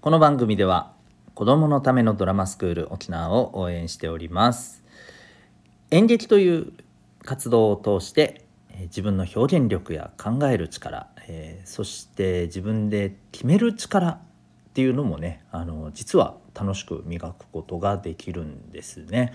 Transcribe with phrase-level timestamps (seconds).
[0.00, 0.92] この番組では
[1.34, 4.84] 子供のためのドラマスクール沖縄を応援しております
[5.90, 6.72] 演劇という
[7.24, 8.44] 活動を通して
[8.82, 14.18] 自分の表現力や考える力、えーそして自分で決める力っ
[14.74, 19.32] ていうのもねあの実は楽しく磨くことができるんですね。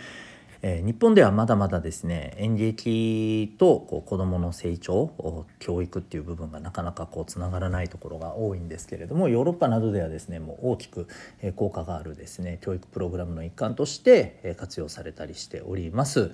[0.64, 11.08] えー日本ではまだまだですね演劇とこう子どもの成長教育っていう部分がなかなかこうつながらないところが多いんですけれどもヨーロッパなどではですねもう大きく
[11.42, 16.32] えー効果があるですね教育プログラムの一環としてえー活用されたりしております。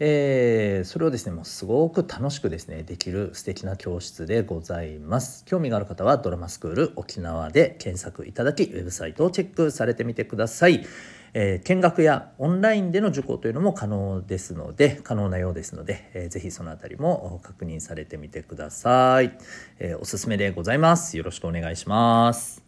[0.00, 10.86] えーそれをですねもうすごく楽しくですねできる素敵な教室でございます興味がある方はドラマスクール沖縄で検索いただきウェブサイトをチェックされてみてください、
[11.34, 19.36] えー見学やオンラインでの受講というのも可能ですので可能なようですので、えーぜひそのあたりも確認されてみてください、
[19.78, 21.16] えーおすすめでございます。
[21.16, 22.67] よろしくお願いします。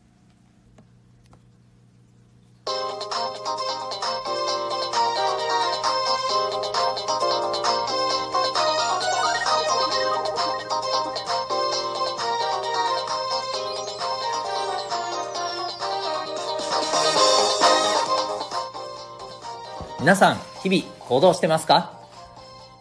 [20.01, 21.93] 皆さん日々行動してますか？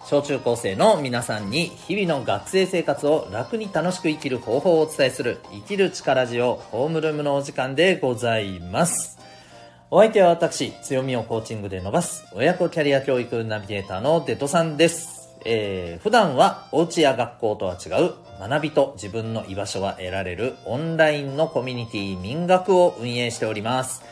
[0.06, 9.20] 小中高生の皆さんに日々の学生生活を楽に楽しく生きる方法をお伝えする生きる力ジオホームルームのお時間でございます。
[9.92, 24.04] お相手は私強みをコーチングで伸ばす親子キャリア教育ナビゲーターのデトさんです、えー普段はお家や学校とは違う学びと自分の居場所が得られるオンラインのコミュニティ民学を運営しております。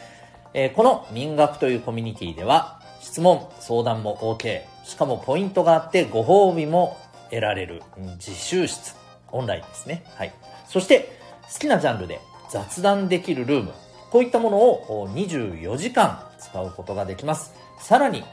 [0.54, 4.62] えーこの民学というコミュニティでは質問、相談も OK。
[4.84, 6.98] しかもポイントがあってご褒美も
[7.30, 7.82] 得られる
[8.18, 8.96] 自習室。
[9.32, 10.04] オンラインですね。
[10.16, 10.34] はい。
[10.68, 11.20] そして
[11.54, 12.20] 好きなジャンルで
[12.52, 13.74] 雑談できるルーム。
[14.12, 17.54] こういったものを24時間使うことができます。
[17.80, 18.24] さらに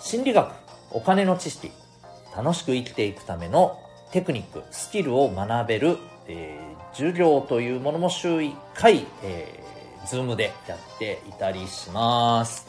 [0.00, 0.52] 心理学、
[0.90, 1.70] お金の知識、
[2.36, 3.78] 楽しく生きていくための
[4.12, 12.66] テクニック、スキルを学べる、えー授業というものも週1回、えー、ズームでやっていたりします。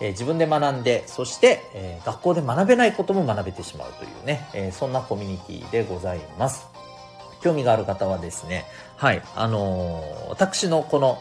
[0.00, 6.66] え自分で学んで、そして、え学校で学べないことも学べてしまうというね、えそんなコミュニティでございます。
[7.40, 8.64] 興味がある方はですね、
[8.96, 11.20] はい、あのー私のこの、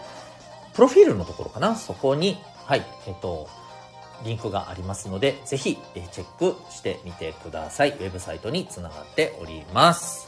[0.74, 3.48] プロフィールのところかな、そこに、はい、えっ、と、
[4.24, 7.92] リンクがありますので、ぜひ、えチェックしてみてください。
[7.92, 10.28] ウェブサイトにつながっております。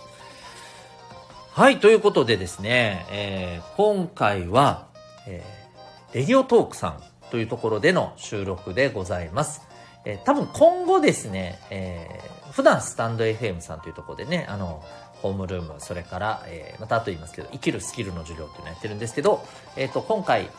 [1.51, 4.87] はい、ということでですね、えー今回は、
[5.27, 5.59] えー
[6.11, 9.61] レディオトークさんというところでの収録でございます。
[10.05, 14.83] えー多分今後ですね、えー普段スタンド FM さんというところでね、あの、
[15.21, 19.45] ホームルーム、それから、えーまた後言いますけど、生きるスキルの授業っていうのをやってるんですけど、
[19.75, 20.49] えっ、と、今回、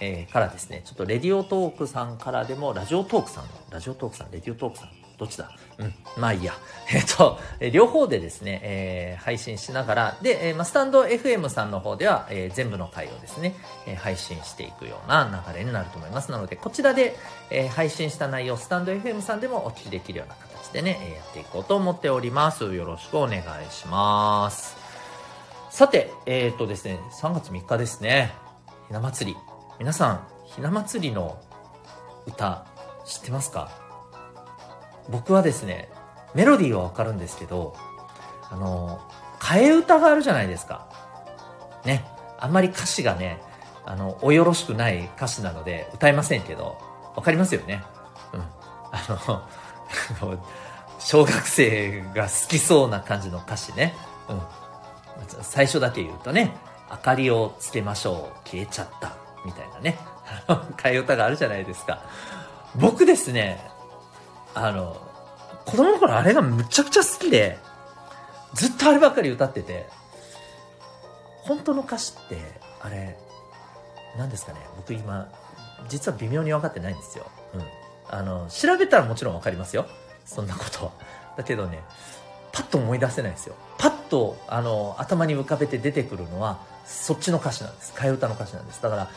[0.00, 4.88] えーからですね、ちょっとレディオトークさんからでも、ラジオトークさん、ラジオトークさん、レディオトークさん、
[5.20, 5.52] どっちだ？
[5.78, 6.54] うん、まあいいや。
[6.92, 13.54] えっ、と、えー両方でですね、えー配信しながら、で、えーまあ、スタンド FM さんの方では、えー全部の回をですね、
[13.86, 16.30] えー配信していくような流れになると思います。
[16.32, 17.16] なので、こちらで、
[17.50, 22.74] えー配信した内容、スタンド FM さんでもお聞きできるような形でね、えーやっていこうと思っております。
[22.74, 24.76] よろしくお願いします。
[25.70, 28.32] さて、えっ、とですね、3月3日ですね、
[28.88, 29.38] ひな祭り。
[29.78, 31.38] 皆さん、ひな祭りの
[32.26, 32.64] 歌、
[33.06, 33.89] 知ってますか？
[35.08, 35.88] 僕はですね、
[36.34, 37.74] メロディーはわかるんですけど、
[38.50, 39.00] あの、
[39.38, 40.86] 替え歌があるじゃないですか。
[41.84, 42.04] ね。
[42.38, 43.40] あんまり歌詞がね、
[43.84, 46.78] あの、およろしくない歌詞なので歌えませんけど、
[47.16, 47.82] わかりますよね。
[48.32, 48.40] うん。
[48.92, 49.48] あ
[50.20, 50.38] の、
[50.98, 53.94] 小学生が好きそうな感じの歌詞ね。
[54.28, 54.40] うん。
[55.42, 56.56] 最初だけ言うとね、
[56.90, 59.98] 明かりをつけましょう、消えちゃった、みたいなね、
[60.76, 62.00] 替え歌があるじゃないですか。
[62.74, 63.70] 僕ですね、
[64.54, 64.96] あの、
[65.64, 67.58] 子供の頃あれがむちゃくちゃ好きで、
[68.54, 69.86] ずっとあればっかり歌ってて、
[71.42, 72.38] 本当の歌詞って、
[72.80, 73.16] あれ、
[74.18, 75.28] 何ですかね、僕今、
[75.88, 77.26] 実は微妙に分かってないんですよ。
[77.54, 77.62] うん。
[78.08, 79.86] あの、調べたらもちろん分かりますよ。
[80.24, 80.92] そんなことは。
[81.36, 81.82] だけどね、
[82.52, 83.54] パッと思い出せないんですよ。
[83.78, 87.92] パッと、あの、頭に浮かべて出てくるのは、そっちの歌詞なんです。
[87.94, 88.82] 替え歌の歌詞なんです。
[88.82, 89.10] だから、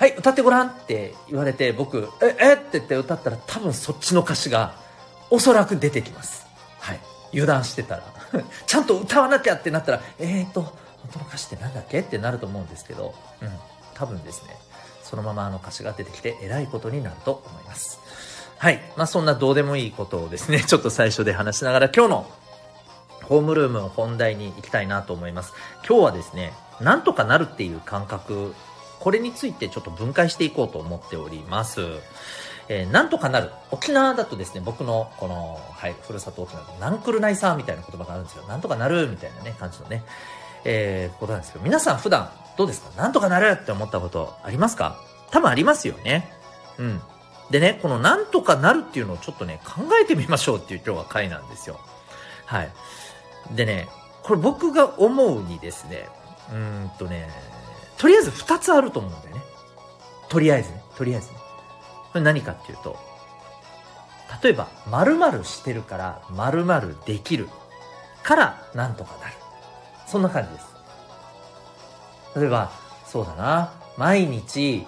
[0.00, 2.52] はい、歌ってごらんって言われて、僕、え、え？
[2.54, 4.74] って言って歌ったら、多分そっちの歌詞が、
[5.28, 6.46] おそらく出てきます。
[6.78, 7.00] はい。
[7.34, 8.04] 油断してたら。
[8.66, 10.72] ちゃんと歌わなきゃってなったら、えーと、本
[11.12, 12.00] 当の歌詞ってなんだっけ？
[12.00, 13.52] ってなると思うんですけど、うん。
[13.92, 14.56] 多分ですね、
[15.02, 18.00] そのままあの歌詞が出てきて、えらいことになると思います。
[18.56, 18.80] はい。
[18.96, 22.30] まあそんなどうでもいいことをですね、 ちょっと最初で話しながら、今日の
[23.24, 25.52] ホームルーム本題に行きたいなと思います。
[25.86, 28.54] 今日はですね、なんとかなるっていう感覚
[29.00, 31.80] これについてちょっと分解していこうと思っております。
[32.68, 33.50] えー、なんとかなる。
[33.72, 38.44] 沖縄だとですね、僕のこの、はい、ふるさと沖縄で、ナンクルナイサーみたいな言葉があるんですよ。
[38.46, 40.04] なんとかなるみたいなね、感じのね、
[40.64, 42.90] えー、ことなんですけど、皆さん普段どうですか？
[43.00, 45.00] なんとかなるって思ったことありますか？
[45.30, 46.30] 多分ありますよね。
[46.78, 47.00] うん。
[47.50, 51.80] でね、このなんとかなるっていうのをちょっとね、考えてみましょうっていう今日は回なんですよ。
[52.46, 52.70] はい。
[53.52, 53.88] でね、
[54.22, 56.08] これ僕が思うにですね、
[56.50, 57.28] うーんとね、
[58.00, 59.42] とりあえず2つあると思うんだよね。
[60.30, 61.36] とりあえずね、とりあえずね。
[62.12, 62.96] これ何かっていうと、
[64.42, 67.50] 例えば、〇〇してるから〇〇できる
[68.22, 69.34] からなんとかなる。
[70.06, 70.66] そんな感じです。
[72.36, 72.72] 例えば、
[73.04, 74.86] そうだな、毎日、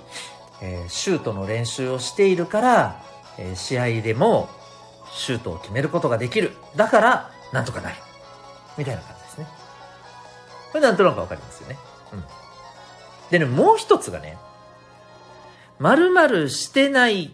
[0.63, 3.03] えー、シュートの練習をしているから、
[3.37, 4.49] えー、試合でも
[5.13, 6.53] シュートを決めることができる。
[6.77, 7.97] だから、なんとかなる。
[8.79, 9.47] みたいな感じですね。
[10.73, 11.77] これなんとなくわかりますよね。
[12.15, 12.42] うん。
[13.33, 14.37] でね、もう一つがね、
[15.79, 17.33] 〇〇してない、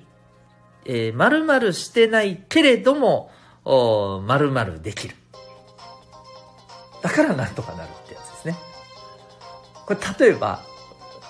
[0.85, 3.33] えー、〇〇してないけれども、
[3.65, 5.17] お〇〇できる。
[7.03, 8.57] だからなんとかなるってやつですね。
[9.87, 10.63] これ例えば、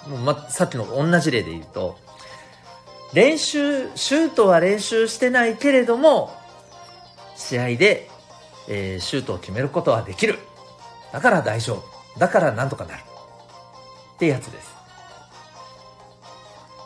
[0.07, 1.99] もうま、さっきの同じ例で言うと、
[3.15, 6.37] 練習、シュートは練習してないけれども、
[7.37, 8.11] 試合で、
[8.69, 10.39] えー、シュートを決めることはできる。
[11.11, 12.21] だから大丈夫。
[12.21, 13.03] だからなんとかなる。
[14.19, 14.75] ってやつです。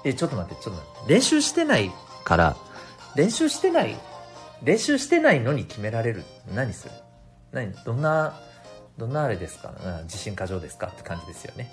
[0.04, 1.14] え、ちょっと待って、ちょっと待って。
[1.14, 1.90] 練習してない
[2.24, 2.56] から、
[3.16, 3.96] 練習してない、
[4.62, 6.24] 練習してないのに決められる。
[6.54, 6.92] 何する？
[7.52, 7.72] 何？
[7.84, 8.38] どんな、
[8.98, 9.72] どんなあれですか？
[9.82, 11.70] うん自信過剰ですかって感じですよね。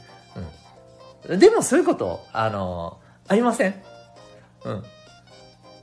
[1.27, 1.39] うん。
[1.39, 3.75] でもそういうこと、あの、ありません？
[4.63, 4.83] うん。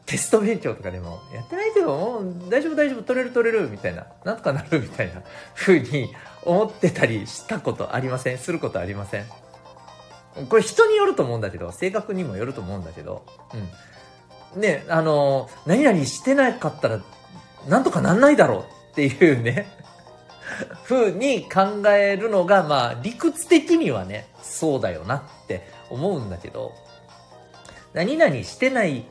[0.07, 5.21] テスト勉強とかでも、やってないけど、もう大丈夫大丈夫、取れる取れる、みたいな、なんとかなるみたいな
[5.57, 6.15] 風に
[6.45, 8.39] 思ってたりしたことありません？
[8.39, 9.27] することありません？
[10.49, 13.25] これ人によると思うんだけど、性格にもよると思うんだけど、
[14.55, 14.61] うん。
[14.61, 17.01] ね、あの、何々してなかったら、
[17.69, 19.67] なんとかなんないだろうっていうね、
[20.85, 26.73] 風に考えるのが、まあ、理屈的にはね、そうだよなって思うんだけど、
[27.95, 29.07] 何々してない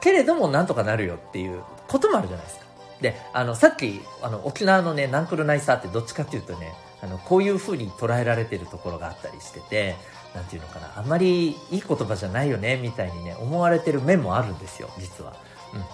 [0.00, 2.64] けれどもなんとかなるよっていうこともあるじゃないですか。
[3.00, 6.72] で、あの、さっき、あの、沖縄のね、ナンクルナイサーってどっちかっていうとね、
[7.02, 9.96] あの、こういう風に捉えられてるところがあったりしてて、
[10.34, 15.34] なんていうのかな、あんまりいい言葉じゃないよね、みたいにね、思われてる面もあるんですよ、実は。
[15.74, 15.84] うん。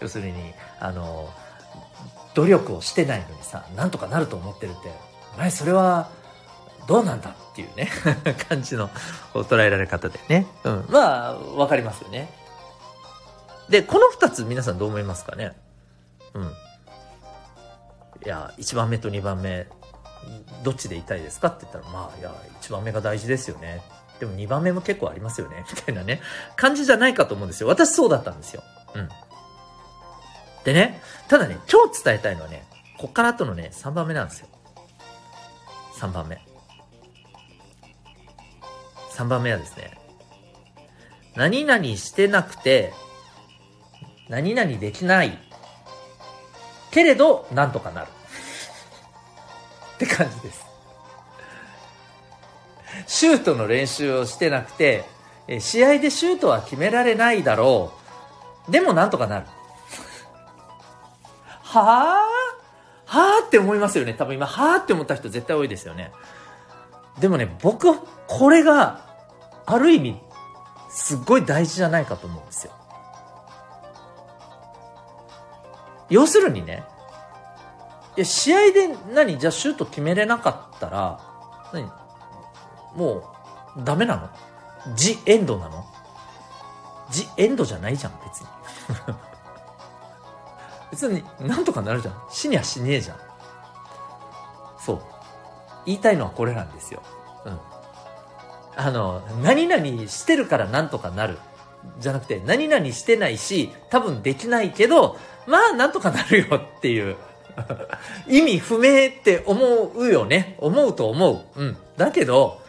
[0.00, 1.28] 要するに、あの、
[2.34, 4.92] 努力をしてないのにさ、なんとかなると思ってるって、
[5.34, 6.10] お前それは、
[6.86, 7.90] どうなんだっていうね
[8.48, 8.88] 感じの
[9.34, 10.46] 捉えられ方でね。
[10.64, 10.86] うん。
[10.88, 12.32] まあ、わかりますよね。
[13.68, 15.52] で、この二つ皆さんどう思いますかね？
[16.32, 16.42] うん。
[16.44, 16.48] い
[18.24, 19.66] や、1番目と2番目、
[20.62, 23.82] どっちでいたいですかって言ったら、まあ、いや、1番目が大事ですよね。
[24.20, 25.64] でも2番目も結構ありますよね。
[25.70, 26.20] みたいなね、
[26.56, 27.68] 感じじゃないかと思うんですよ。
[27.68, 28.62] 私そうだったんですよ。
[28.94, 29.08] うん。
[30.64, 32.66] でね、ただね、今日伝えたいのはね、
[32.98, 34.48] こっから後のね、3番目なんですよ。
[35.98, 36.40] 3番目。
[39.12, 39.98] 3番目はですね、
[41.34, 42.92] 何々してなくて、
[44.28, 45.38] 何々できない。
[46.90, 48.08] けれど、なんとかなる。
[49.98, 50.64] って感じです。
[53.06, 55.04] シュートの練習をしてなくて、
[55.58, 57.92] 試合でシュートは決められないだろ
[58.68, 58.70] う。
[58.70, 59.46] でもなんとかなる。
[61.62, 62.28] はぁ
[63.06, 64.14] はぁって思いますよね。
[64.14, 66.12] 多分今、はぁって思った人絶対多いですよね。
[67.18, 67.92] でもね、僕
[68.26, 69.00] これが
[69.66, 70.20] ある意味
[70.90, 72.72] すっごい大事じゃないかと思うんですよ。
[76.10, 76.84] 要するにね、
[78.20, 81.20] や、試合で何じゃあシュート決めれなかったら、
[81.72, 81.90] 何
[82.94, 83.34] も
[83.76, 84.28] う、ダメなの？
[84.96, 85.84] ジエンドなの？
[87.10, 88.46] ジエンドじゃないじゃん、別に。
[90.90, 92.14] 別になんとかなるじゃん。
[92.30, 93.18] 死には死ねえじゃん。
[94.78, 95.02] そう。
[95.86, 97.02] 言いたいのはこれなんですよ。
[97.44, 97.60] うん。
[98.76, 101.38] あの、何々してるからなんとかなる。
[102.00, 107.16] じゃなくて、何々してないし、多分できないけど、まあなんとかなるよっていう。
[108.28, 110.56] 意味不明って思うよね。
[110.58, 111.60] 思うと思う。
[111.60, 111.76] うん。
[111.96, 112.60] だけど、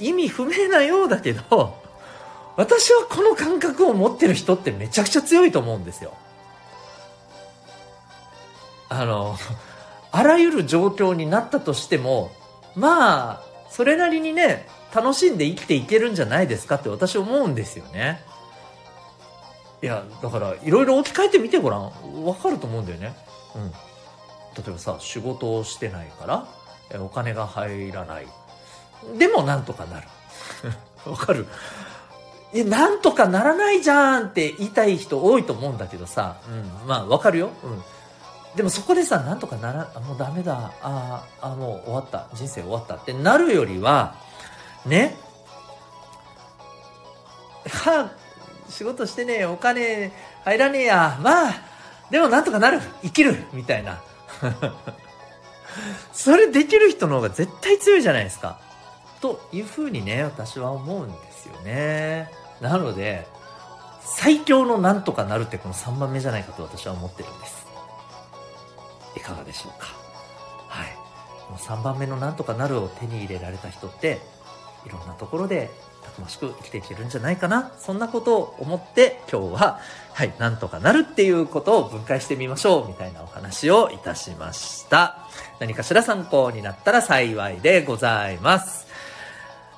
[0.00, 1.82] 意味不明なようだけど、
[2.56, 6.14] 私はこの感覚を持ってる人ってめちゃくちゃ強いと思うんですよ。
[8.88, 9.36] あの、
[10.10, 12.30] あらゆる状況になったとしても、
[12.74, 18.20] まあ、それなりにね、楽しんで生きていけるんじゃないですかって私思うんですよね。
[19.82, 22.24] いや、だから、いろいろ置き換えてみてごらん。
[22.24, 23.14] わかると思うんだよね。
[23.56, 23.72] うん。
[24.56, 28.26] 例えばさ、仕事をしてないから、お金が入らない。
[29.18, 30.06] でもなんとかなる。
[31.10, 31.46] わかる？
[32.54, 37.50] え、なんとかならないじゃんって言いたい人多いと思うんだけどさ、うん、まあわかるよ。
[37.64, 37.82] うん。
[38.56, 44.14] でもそこでさ、なんとかなら、もうダメだ、ああ、もう終わった、人生終わったってなるよりは、
[44.84, 45.16] ね、
[47.66, 50.12] はあ、仕事してねえ、お金
[50.44, 51.54] 入らねえや、まあ、
[52.10, 54.02] でもなんとかなる、生きる、みたいな。
[56.12, 58.60] それできる人の方が絶対強いじゃないですか。
[59.20, 62.30] というふうにね、私は思うんですよね。
[62.60, 63.26] なので、
[64.04, 67.66] 最強のなんとかなるってこの3番目じゃないかと私は思ってるんです。
[69.16, 69.88] いかがでしょうか。
[70.68, 70.96] はい。
[71.46, 74.20] この3番目のなんとかなるを手に入れられた人って、
[74.86, 75.70] いろんなところで
[76.04, 77.72] たくましく生きていけるんじゃないかな。
[77.78, 79.80] そんなことを思って今日は、
[80.12, 85.18] はい、なんとかなるっていうことを分解してみましょうみたいなお話をいたしました。
[85.60, 88.86] 何かしら参考になったら幸いでございます。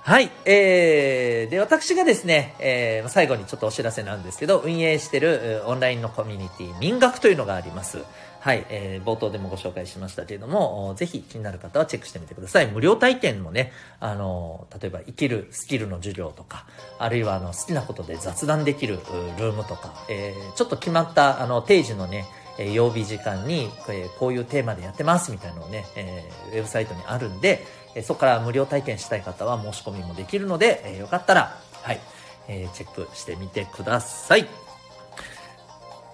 [0.05, 0.31] はい。
[0.45, 8.05] えー、で、私がですね、えー、最後にちょっとお知らせなんですけど、運営してるオンラインのコミュニティ、民学というのがあります。
[8.45, 8.67] はい。
[8.69, 12.67] えー、冒頭でもご紹介しましたけれども、ぜひ気になる方はチェックしてみてください。
[12.67, 16.67] 無料体験もね、あの、例えば生きるスキルの授業とか、
[16.99, 18.99] あるいはあの、好きなことで雑談できる
[19.39, 22.27] ルームとか、えー、ちょっと決まった、あの、定時のね、
[22.59, 32.01] え曜日時間に、えこういうテーマでやってますみたいなのをね、えーウェブサイトにあるんで、えーそこから無料体験したい方は申し込みもできるので、えーよかったら、はい、
[32.49, 34.47] えーチェックしてみてください。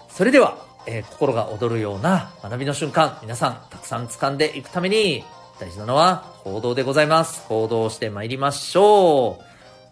[0.09, 5.25] それでは、えー心が躍るような学びの瞬間、皆さんたくさん掴んでいくために、
[5.59, 7.47] 大事なのは行動でございます。
[7.49, 9.45] 行動して参りましょう。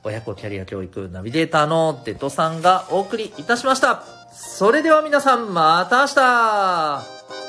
[0.05, 4.03] 親子キャリア教育ナビゲーターのデトさんがお送りいたしました。
[4.33, 7.48] それでは皆さんまた明日